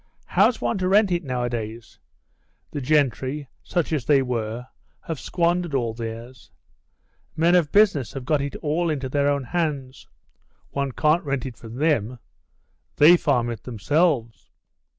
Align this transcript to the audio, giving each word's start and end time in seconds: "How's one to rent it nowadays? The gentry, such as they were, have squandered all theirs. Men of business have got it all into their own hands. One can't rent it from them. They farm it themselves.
"How's 0.25 0.59
one 0.59 0.79
to 0.79 0.87
rent 0.87 1.11
it 1.11 1.23
nowadays? 1.23 1.99
The 2.71 2.81
gentry, 2.81 3.49
such 3.61 3.93
as 3.93 4.03
they 4.03 4.23
were, 4.23 4.65
have 5.01 5.19
squandered 5.19 5.75
all 5.75 5.93
theirs. 5.93 6.49
Men 7.35 7.53
of 7.53 7.71
business 7.71 8.13
have 8.13 8.25
got 8.25 8.41
it 8.41 8.55
all 8.63 8.89
into 8.89 9.09
their 9.09 9.29
own 9.29 9.43
hands. 9.43 10.07
One 10.71 10.91
can't 10.91 11.23
rent 11.23 11.45
it 11.45 11.55
from 11.55 11.75
them. 11.75 12.17
They 12.95 13.15
farm 13.15 13.51
it 13.51 13.61
themselves. 13.61 14.49